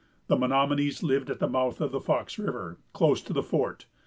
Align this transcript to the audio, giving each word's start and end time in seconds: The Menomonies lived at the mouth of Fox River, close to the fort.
The 0.29 0.35
Menomonies 0.35 1.03
lived 1.03 1.29
at 1.29 1.37
the 1.37 1.47
mouth 1.47 1.79
of 1.79 1.93
Fox 2.03 2.39
River, 2.39 2.79
close 2.91 3.21
to 3.21 3.33
the 3.33 3.43
fort. 3.43 3.85